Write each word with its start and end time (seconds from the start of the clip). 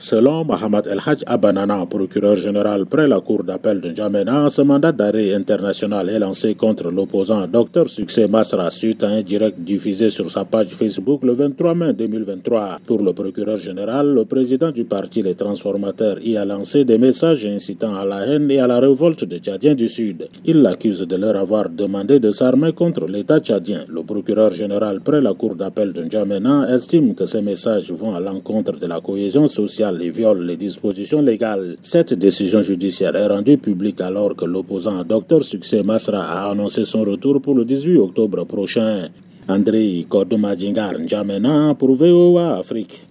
Selon 0.00 0.44
Mohamed 0.44 0.86
El 0.86 1.00
Haj 1.04 1.24
Abanana, 1.26 1.84
procureur 1.86 2.36
général 2.36 2.86
près 2.86 3.08
la 3.08 3.20
cour 3.20 3.42
d'appel 3.42 3.80
de 3.80 3.88
N'Djamena, 3.88 4.48
ce 4.48 4.62
mandat 4.62 4.92
d'arrêt 4.92 5.34
international 5.34 6.08
est 6.08 6.20
lancé 6.20 6.54
contre 6.54 6.88
l'opposant 6.88 7.48
Dr 7.48 7.88
Succès 7.88 8.28
Masra 8.28 8.70
suite 8.70 9.02
à 9.02 9.08
un 9.08 9.22
direct 9.22 9.58
diffusé 9.58 10.10
sur 10.10 10.30
sa 10.30 10.44
page 10.44 10.68
Facebook 10.68 11.24
le 11.24 11.32
23 11.32 11.74
mai 11.74 11.92
2023. 11.94 12.78
Pour 12.86 13.02
le 13.02 13.12
procureur 13.12 13.58
général, 13.58 14.14
le 14.14 14.24
président 14.24 14.70
du 14.70 14.84
parti 14.84 15.20
Les 15.20 15.34
Transformateurs 15.34 16.18
y 16.22 16.36
a 16.36 16.44
lancé 16.44 16.84
des 16.84 16.96
messages 16.96 17.44
incitant 17.44 17.96
à 17.96 18.04
la 18.04 18.24
haine 18.24 18.48
et 18.52 18.60
à 18.60 18.68
la 18.68 18.78
révolte 18.78 19.24
des 19.24 19.40
Tchadiens 19.40 19.74
du 19.74 19.88
Sud. 19.88 20.28
Il 20.44 20.58
l'accuse 20.62 21.00
de 21.00 21.16
leur 21.16 21.34
avoir 21.34 21.68
demandé 21.70 22.20
de 22.20 22.30
s'armer 22.30 22.72
contre 22.72 23.06
l'État 23.08 23.40
tchadien. 23.40 23.84
Le 23.88 24.04
procureur 24.04 24.52
général 24.52 25.00
près 25.00 25.20
la 25.20 25.34
cour 25.34 25.56
d'appel 25.56 25.92
de 25.92 26.04
N'Djamena 26.04 26.72
estime 26.72 27.16
que 27.16 27.26
ces 27.26 27.42
messages 27.42 27.90
vont 27.90 28.14
à 28.14 28.20
l'encontre 28.20 28.78
de 28.78 28.86
la 28.86 29.00
cohésion 29.00 29.48
sociale 29.48 29.87
et 30.00 30.10
viole 30.10 30.44
les 30.44 30.56
dispositions 30.56 31.22
légales. 31.22 31.76
Cette 31.82 32.14
décision 32.14 32.62
judiciaire 32.62 33.16
est 33.16 33.26
rendue 33.26 33.58
publique 33.58 34.00
alors 34.00 34.34
que 34.36 34.44
l'opposant 34.44 35.04
Dr 35.04 35.42
Succès 35.44 35.82
Masra 35.82 36.22
a 36.22 36.50
annoncé 36.50 36.84
son 36.84 37.02
retour 37.04 37.40
pour 37.40 37.54
le 37.54 37.64
18 37.64 37.98
octobre 37.98 38.44
prochain. 38.44 39.08
André 39.48 40.04
Kodoumadjingar 40.08 40.98
N'Djamena 40.98 41.74
pour 41.78 41.94
VOA 41.94 42.58
Afrique. 42.58 43.06